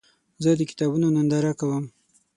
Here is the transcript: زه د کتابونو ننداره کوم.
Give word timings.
زه 0.43 0.49
د 0.59 0.61
کتابونو 0.69 1.07
ننداره 1.15 1.53
کوم. 1.59 1.83